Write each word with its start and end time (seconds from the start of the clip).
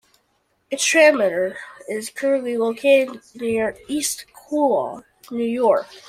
Its 0.71 0.83
transmitter 0.83 1.59
is 1.87 2.09
currently 2.09 2.57
located 2.57 3.21
near 3.35 3.77
East 3.87 4.25
Quogue, 4.33 5.03
New 5.29 5.43
York. 5.45 5.85